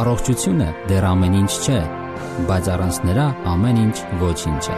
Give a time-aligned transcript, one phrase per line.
[0.00, 1.78] Առողջությունը դեռ ամեն ինչ չէ,
[2.48, 4.76] բայց առանց նրա ամեն ինչ ոչինչ է։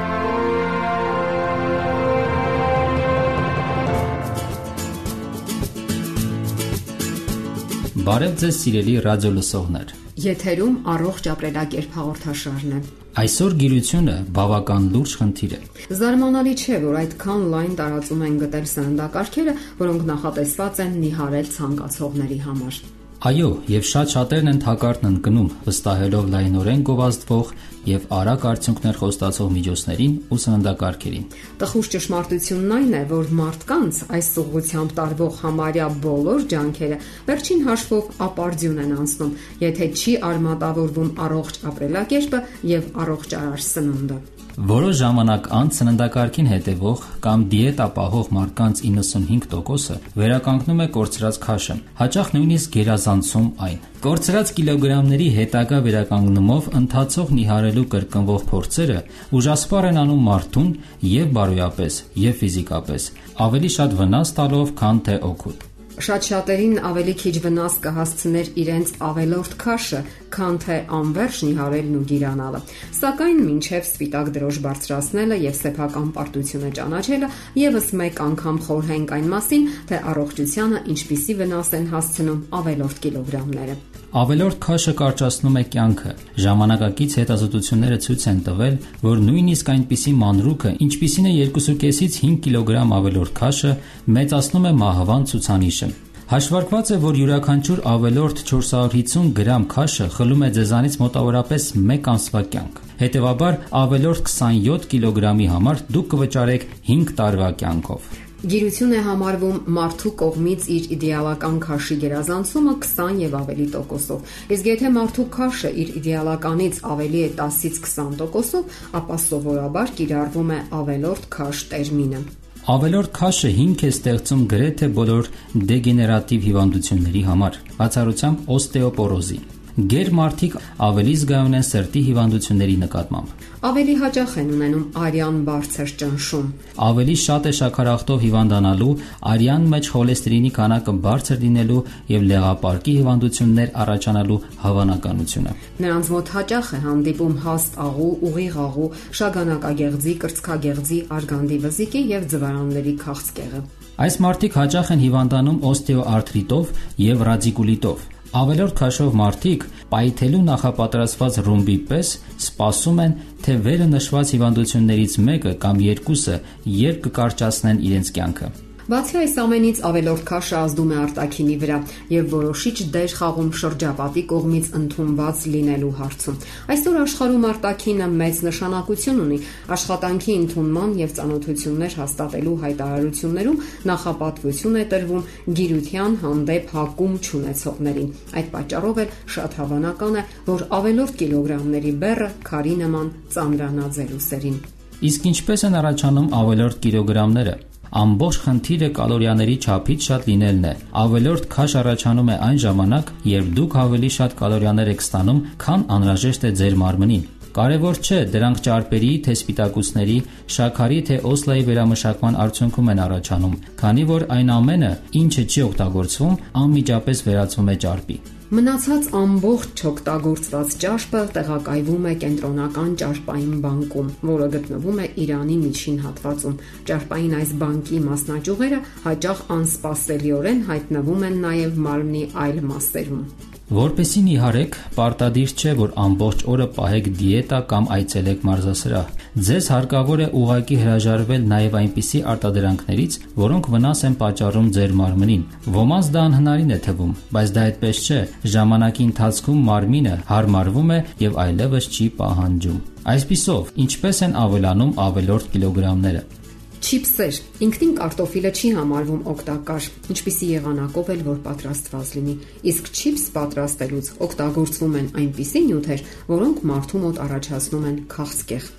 [8.08, 9.92] Բարև ձեզ սիրելի ռադիո լսողներ։
[10.22, 12.80] Եթերում առողջ ապրելակերպ հաղորդաշարն է։
[13.22, 15.60] Այսօր գիրությունը բավական լուրջ խնդիր է։
[16.00, 19.54] Զարմանալի չէ, որ այդքան լայն տարածում են գտել սննդակարգերը,
[19.84, 22.82] որոնք նախատեսված են նիհարել ցանկացողների համար։
[23.22, 27.52] Այո, եւ շատ շատերն են թակարդն ընկնում, վստահելով լայնորեն գովազդվող
[27.86, 31.28] եւ արագ արդյունքներ խոստացող միջոցներին ու սննդակարգերին։
[31.62, 38.84] Տխուր ճշմարտությունն այն է, որ մարդկանց այս ուղղությամբ տարվող համարյա բոլոր ջանքերը վերջին հաշվով ապարդյուն
[38.88, 39.34] են անցնում,
[39.70, 47.86] եթե չի արմատավորվում առողջ ապրելակերպը եւ առողջարար սնունդը։ Որոշ ժամանակ անց սննդակարգին հետևող կամ դիետա
[47.96, 56.70] պահող մարդկանց 95%-ը վերականգնում է կորցրած քաշը, հաճախ նույնիսկ գերազանցում այն։ Կորցրած կիլոգրամների հետագա վերականգնումով
[56.82, 59.00] ընթացող նիհարելու կրկնվող փորձերը
[59.40, 60.70] ուժասպառ են անում մարդուն
[61.16, 63.10] եւ բարոյապես, եւ ֆիզիկապես,
[63.48, 69.56] ավելի շատ վնաս տալով, քան թե օգուտ։ Շատ շատերին ավելի քիչ վնաս կհասցներ իրենց ավելորդ
[69.60, 69.98] քաշը,
[70.32, 72.60] քան թե անverջ նիհարելն ու գիրանալը։
[72.96, 77.32] Սակայն մինչև սպիտակ դրոշ բարձրացնելը եւ սեփական պարտությունը ճանաչելը
[77.62, 83.76] եւս մեկ անգամ խորհենք այն մասին, թե առողջությանը ինչպիսի վնաս են հասցնում ավելորդ կիլոգրամները։
[84.12, 86.10] Ավելորդ քաշը կարճացնում է կյանքը։
[86.44, 93.32] Ժամանակակից հետազոտությունները ցույց են տվել, որ նույնիսկ այնպիսի մանրուքը, ինչպիսին է 2.5-ից 5 կիլոգրամ ավելորդ
[93.38, 93.70] քաշը,
[94.16, 95.88] մեծացնում է մահվան ցուցանիշը։
[96.32, 102.82] Հաշվարկված է, որ յուրաքանչյուր ավելորդ 450 գրամ քաշը խլում է ձեզանից մոտավորապես 1 ամսվա կյանք։
[103.00, 108.12] Հետևաբար, ավելորդ 27 կիլոգրամի համար դուք կվճարեք 5 տարվա կյանքով։
[108.42, 114.90] Գիրություն է համարվում մարդու կողմից իր իդեալական քաշի գերազանցումը 20 եւ ավելի տոկոսով։ Իսկ եթե
[114.96, 121.62] մարդու քաշը իր իդեալականից ավելի է 10-ից 20 տոկոսով, ապա սովորաբար կիրառվում է ավելորդ քաշ
[121.70, 122.26] տերմինը։
[122.74, 125.32] Ավելորդ քաշը հիմք է ստեղծում գրեթե բոլոր
[125.70, 129.38] դեգեներատիվ հիվանդությունների համար, բացառությամբ օստեոպորոզի։
[129.72, 133.30] Գեր մարդիկ ավելի զգայուն են սրտի հիվանդությունների նկատմամբ։
[133.62, 136.50] Ավելի հաճախ են ունենում արյան բարձր ճնշում։
[136.86, 138.90] Ավելի շատ է շաքարախտով հիվանդանալու,
[139.32, 141.80] արյան մեջ խոլեստերինի քանակը բարձր լինելու
[142.12, 148.88] եւ լեղապարկի հիվանդություններ առաջանալու հավանականությունը։ Նրանց մոտ հաճախ է հանդիպում հաստ աղու, ուղիղ աղու,
[149.22, 153.62] շագանակագեղձի, կրծքագեղձի, արգանդի վզիկի եւ ձվարանների քաղցկեղը։
[154.02, 156.74] Այս մարդիկ հաճախ են հիվանդանում օստեոարթրիտով
[157.06, 165.16] եւ ռադիկուլիտով։ Ավելորդ քաշով մարդիկ պայթելու նախապատրաստված ռումբի պես սպասում են, թե վերը նշված հիվանդություններից
[165.28, 166.38] մեկը կամ երկուսը
[166.80, 168.48] երբ կկարճացնեն իրենց կյանքը։
[168.90, 171.76] Բացի այս ամենից ավելորդ քաշը ազդում է արտաքինի վրա
[172.10, 176.40] եւ որոշիչ դեր խաղում շրջապատի կողմից ընդունված լինելու հարցում։
[176.74, 179.38] Այսօր աշխարհում արտաքինը մեծ նշանակություն ունի
[179.78, 183.62] աշխատանքի ընդունման եւ ծանոթություններ հաստատելու հայտարարություններում
[183.92, 185.26] նախապատվություն է տրվում
[185.62, 188.12] գիրության հանդեպ հակում ճանաչողներին։
[188.42, 194.62] Այդ պատճառով էլ շատ հավանական է, որ ավելորդ կիլոգրամների բեռը քարի նման ծանրանա ձեր ուսերին։
[195.02, 197.54] Իսկ ինչպես են առաջանում ավելորդ կիլոգրամները։
[197.92, 200.72] Ամբողջ խնդիրը կալորիաների չափից շատ լինելն է։
[201.02, 206.46] Ավելորդ քաշ առաջանում է այն ժամանակ, երբ դուք ավելի շատ կալորիաներ եք ստանում, քան անհրաժեշտ
[206.48, 210.14] է ձեր մարմնին։ Կարևոր չէ դրանք ճարպերի, թե սպիտակուցների,
[210.56, 217.22] շաքարի, թե օսլայի վերամշակման արդյունքում են առաջանում, քանի որ այն ամենը, ինչը չի օգտագործվում, անմիջապես
[217.28, 218.16] վերածվում է ճարպի։
[218.52, 226.58] Մնացած ամբողջ չօգտագործված ճարպը տեղակայվում է կենտրոնական ճարպային բանկում, որը գտնվում է Իրանի միջին հատվածում։
[226.90, 233.24] Ճարպային այս բանկի մասնաճյուղերը հաճախ անսպասելիորեն հայտնվում են նաև մարմնի այլ մասերում։
[233.72, 240.26] Որպեսի նիհարեք, պարտադիր չէ, որ ամբողջ օրը պահեք դիետա կամ այցելեք մարզասրահ։ Ձեզ հարկավոր է
[240.40, 245.46] ուղակի հրաժարվել նաև այնպիսի արտադրանքներից, որոնք վնաս են պատճառում ձեր մարմնին։
[245.78, 248.20] Ոմանց դա անհնարին է թվում, բայց դա այդպես չէ։
[248.52, 252.78] Ժամանակի ընթացքում մարմինը հարմարվում է եւ այլևս չի պահանջում։
[253.16, 256.41] Այսպիսով, ինչպես են ավելանում ավելորդ կիլոգրամները։
[256.82, 262.34] Չիփսեր։ Ինքնին կարտոֆիլը չի համարվում օգտակար, ինչպիսի եղանակով էլ որ պատրաստված լինի։
[262.72, 268.72] Իսկ չիփս պատրաստելուց օգտագործվում են այնպիսի նյութեր, որոնք մարդու մոտ առաջացնում են քաղցկեղ։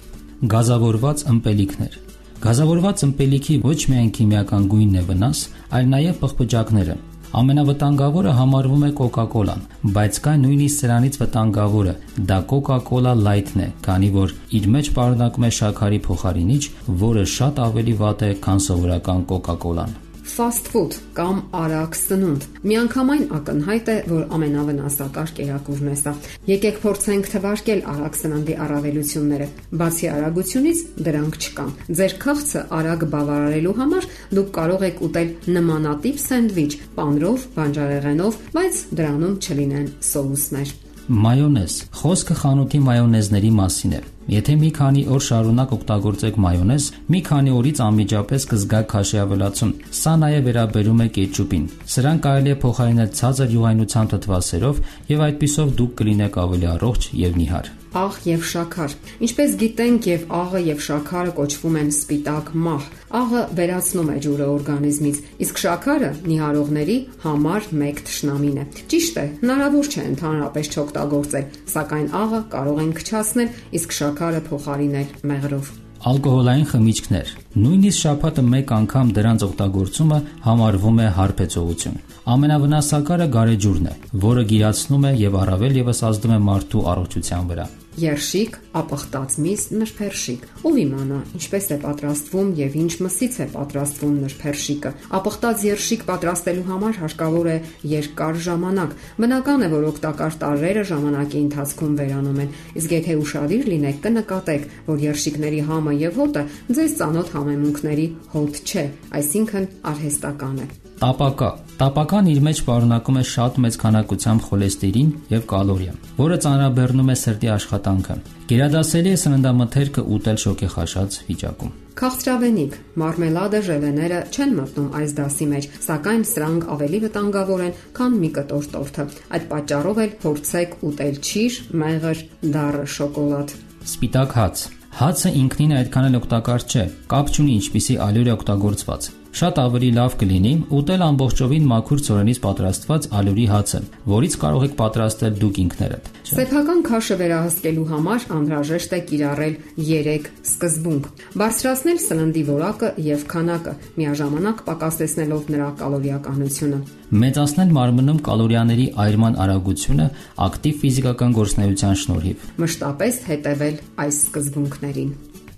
[0.54, 2.02] Գազավորված ըմպելիքներ
[2.44, 5.44] Գազավորված ըմպելիքի ոչ միայն քիմիական գույնն է վնաս,
[5.80, 6.96] այլ նաև պղպջակները։
[7.34, 9.64] Ամենավտանգավորը համարվում է Coca-Cola-ն,
[9.96, 11.96] բայց կա նույնիսկ սրանից վտանգավորը՝
[12.30, 16.64] դա Coca-Cola Light-ն է, քանի որ իր մեջ պարունակում է շաքարի փոխարինիչ,
[17.08, 20.03] որը շատ ավելի վատ է, քան սովորական Coca-Cola-ն։
[20.34, 26.14] fast food կամ արագ սնունդ։ Միանգամայն ակնհայտ է, որ ամենավնասակար կերակուրն է սա։
[26.50, 29.48] Եկեք փորձենք թվարկել արագ սննդի առավելությունները։
[29.84, 36.72] Բացի արագությունից դրանք չկան։ Ձեր քաղցը արագ բավարարելու համար դուք կարող եք ուտել նմանատիպ սենդվիչ
[36.98, 45.02] պանրով, բանջարեղենով, բայց դրանում չլինեն սոուսներ։ Մայոնեզ։ Խոսքը խանութի մայոնեզների մասին է։ Եթե մի քանի
[45.12, 51.10] օր շարունակ օգտագործեք մայոնեզ, մի քանի օրից անմիջապես կզգաք քաշի ավելացում։ Սա նաև վերաբերում է
[51.20, 51.68] կետչուպին։
[51.98, 54.84] Սրան կարելի է փոխարինել ցածր յուղայնության թթվասերով
[55.14, 58.94] եւ այդպիսով դուք կլինեք ավելի առողջ եւ նիհար աղ եւ շաքար։
[59.26, 65.18] Ինչպես գիտենք, եւ աղը եւ շաքարը կոչվում են սպիտակ մահ։ Աղը վերացնում է ջուրը օրգանիզմից,
[65.46, 72.42] իսկ շաքարը նիհարողների համար մեկ թշնամին է։ Ճիշտ է, հնարավոր չէ ընդհանրապես չօգտագործել, սակայն աղը
[72.54, 74.13] կարող են քչացնել, իսկ շաքարը
[74.50, 75.74] փոխարինել մեղրով
[76.04, 77.30] ալկոհոլային խմիչքներ։
[77.64, 80.18] Նույնիսկ շաբաթը մեկ անգամ դրանց օգտագործումը
[80.48, 82.02] համարվում է հարբեցողություն։
[82.34, 83.96] Ամենավնասակարը գարեջուրն է,
[84.26, 90.46] որը գիրացնում է եւ առավել եւս ազդում է մարդու առողջության վրա։ Երշիկ, ապխտած միս, նրբերշիկ։
[90.66, 97.00] Ով իմանա, ինչպես է պատրաստվում եւ ինչ մսից է պատրաստվում նրբերշիկը։ Ապխտած երշիկ պատրաստելու համար
[97.04, 97.58] հարկավոր է
[97.94, 104.00] երկար ժամանակ։ Բնական է, որ օգտակար տարրերը ժամանակի ընթացքում վերանում են։ Իսկ եթե ուշադիր լինեք,
[104.08, 108.88] կնկատեք, որ երշիկների համը եւ հոտը ձեզ ծանոթ համեմունքների հոտ չէ,
[109.22, 115.94] այսինքն արհեստական է։ Տապակա Տապական իր մեջ պարունակում է շատ մեծ քանակությամբ խոլեստերին եւ կալորիա,
[116.20, 118.16] որը ծանրաբեռնում է սրտի աշխատանքը։
[118.52, 121.74] Գերադասելի է սննդամթերքը ուտել շոկեխաշած վիճակում։
[122.04, 128.30] Քաղցրավենիք, մարմելադը, ժելեները չեն մտնում այս դասի մեջ, սակայն սրանք ավելի վտանգավոր են, քան մի
[128.38, 132.24] կտոր տորթը։ Այդ պատճառով էլ փորձեք ուտել ճիշ, մեղր,
[132.54, 138.34] դառը շոկոլադ։ Սպիտակ հաց Հացը ինքնին այդքան էլ օգտակար չէ, կապ չունի ինչպիսի ալյուր է
[138.34, 143.80] օգտագործված։ Շատ ավելի լավ կլինի ուտել ամբողջովին մաքուր ծորենից պատրաստված ալյուրի հացը,
[144.14, 151.10] որից կարող եք պատրաստել դուք ինքներդ։ Սեփական քաշը վերահսկելու համար անհրաժեշտ է կիրառել 3 սկզբունք.
[151.42, 156.80] բարձրացնել սննդի որակը եւ քանակը, միաժամանակ պակասեցնելով նրա կալորիականությունը։
[157.24, 160.08] Մեծացնել մարմնում կալորիաների այրման արագությունը
[160.48, 165.14] ակտիվ ֆիզիկական գործունեության շնորհիվ։ Մշտապես հետևել այս սկզբունքներին։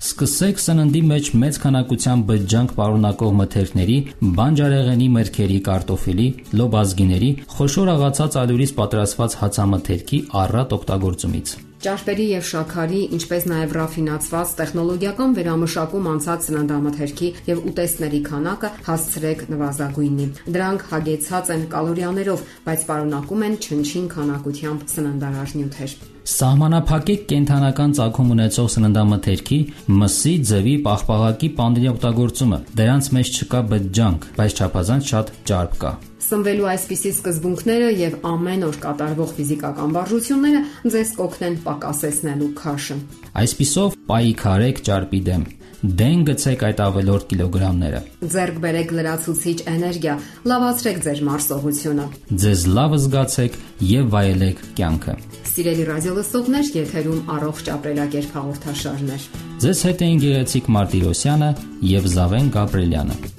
[0.06, 3.96] Սկսեք սննդի մեջ մեծ քանակությամբ բջջանք պարունակող մթերքների,
[4.38, 6.28] բանջարեղենի մրգերի, կարտոֆիլի,
[6.62, 15.34] լոբազգիների, խոշոր աղացած ալյուրից պատրաստված հացամթերքի առատ օգտագործումից։ Ճարպերի եւ շաքարի, ինչպես նաեւ ռաֆինացված տեխնոլոգիական
[15.38, 23.60] վերամշակում անցած սննդամթերքի եւ ուտեստների քանակը հասցրեք նվազագույնի։ Դրանք հագեցած են կալորիաներով, բայց պարունակում են
[23.62, 25.96] չնչին քանակությամբ սննդարար նյութեր։
[26.26, 29.60] Սահմանափակեք կենթանական ցակում ունեցող սննդամթերքի,
[30.02, 35.94] մսի, ձվի, պաղպաղակի պանդերի օգտագործումը։ Դրանց մեջ չկա բջջանք, բայց չափազանց շատ ճարպ կա։
[36.26, 40.64] Սնվելու այսպիսի սկզբունքները եւ ամեն օր կատարվող ֆիզիկական վարժությունները
[40.96, 42.98] ձեզ կօգնեն պակասեցնելու քաշը։
[43.46, 45.46] Այսպիսով պայքարեք ճարպի դեմ
[45.86, 48.00] դեն գցեք այդ ավելորդ կիլոգրամները։
[48.34, 50.16] Ձերկ բերեք լրացուցիչ էներգիա,
[50.50, 52.08] լավացրեք ձեր մարսողությունը։
[52.46, 53.60] Ձեզ լավ զգացեք
[53.92, 55.16] եւ վայելեք կյանքը։
[55.52, 59.30] Սիրելի ռադիոլսողներ, եթերում առողջ ապրելակերպ հաղորդաշարներ։
[59.66, 61.56] Ձեզ հետ են Գեղեցիկ Մարտիրոսյանը
[61.96, 63.35] եւ Զավեն Գաբրելյանը։